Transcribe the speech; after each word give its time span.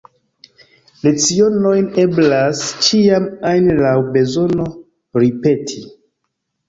Lecionojn 1.07 1.91
eblas 2.05 2.63
ĉiam 2.87 3.29
ajn 3.53 3.69
laŭ 3.85 3.95
bezono 4.17 4.67
ripeti. 5.25 5.85